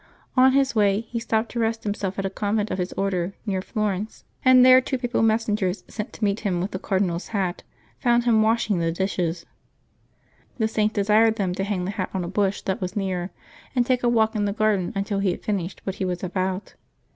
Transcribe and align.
On 0.35 0.53
his 0.53 0.73
way, 0.73 1.01
he 1.01 1.19
stopped 1.19 1.51
to 1.51 1.59
rest 1.59 1.83
himself 1.83 2.17
at 2.17 2.25
a 2.25 2.29
con 2.31 2.55
vent 2.55 2.71
of 2.71 2.79
his 2.79 2.91
Order 2.93 3.35
near 3.45 3.61
Florence; 3.61 4.23
and 4.43 4.65
there 4.65 4.81
two 4.81 4.97
Papal 4.97 5.21
250 5.21 5.51
LIVES 5.63 5.79
OF 5.81 5.85
THE 5.85 5.91
SAINTS 5.91 5.93
[JmY 5.93 5.93
15 5.93 5.93
messengers, 5.93 5.95
sent 5.95 6.13
to 6.13 6.23
meet 6.23 6.39
him 6.39 6.59
with 6.59 6.71
the 6.71 6.79
Cardinal's 6.79 7.27
hat, 7.27 7.63
found 7.99 8.23
him 8.23 8.41
washing 8.41 8.79
the 8.79 8.91
dishes. 8.91 9.45
The 10.57 10.67
Saint 10.67 10.93
desired 10.93 11.35
them 11.35 11.53
to 11.53 11.63
hang 11.63 11.85
the 11.85 11.91
hat 11.91 12.09
on 12.15 12.23
a 12.23 12.27
bush 12.27 12.63
that 12.63 12.81
was 12.81 12.95
near, 12.95 13.29
and 13.75 13.85
take 13.85 14.01
a 14.01 14.09
walk 14.09 14.35
in 14.35 14.45
the 14.45 14.53
garden 14.53 14.91
until 14.95 15.19
he 15.19 15.29
had 15.29 15.43
finished 15.43 15.81
what 15.83 15.97
he 15.97 16.05
was 16.05 16.23
about. 16.23 16.73